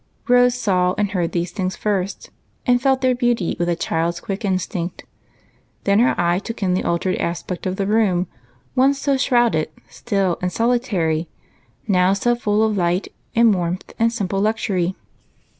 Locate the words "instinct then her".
4.43-6.19